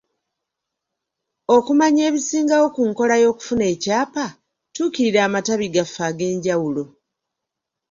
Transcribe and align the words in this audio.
Okumanya 1.55 2.01
ebisingawo 2.09 2.67
ku 2.75 2.81
nkola 2.89 3.15
y'okufuna 3.23 3.65
ekyapa, 3.73 4.25
tuukirira 4.73 5.19
amatabi 5.27 5.67
gaffe 5.75 6.01
ag'enjawulo. 6.09 6.83